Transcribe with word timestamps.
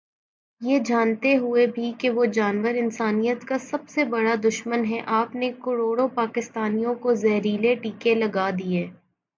یہ 0.61 0.79
جانتے 0.79 1.35
ہوئے 1.37 1.65
بھی 1.67 1.91
کہ 1.99 2.09
وہ 2.09 2.25
جانور 2.33 2.75
انسانیت 2.75 3.43
کا 3.45 3.57
سب 3.61 3.87
سے 3.89 4.03
بڑا 4.05 4.35
دشمن 4.43 4.85
ہے 4.85 5.01
آپ 5.13 5.35
نے 5.35 5.51
کروڑوں 5.63 6.07
پاکستانیوں 6.15 6.95
کو 6.95 7.13
زہریلے 7.15 7.75
ٹیکے 7.75 8.15
لگا 8.15 8.49
دیے۔۔ 8.59 8.87